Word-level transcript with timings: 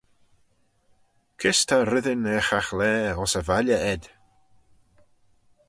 Kys 1.39 1.59
ta 1.67 1.77
reddyn 1.81 2.29
er 2.35 2.43
chaghlaa 2.47 2.99
ayns 3.11 3.33
y 3.39 3.41
valley 3.47 3.83
ayd? 3.91 4.03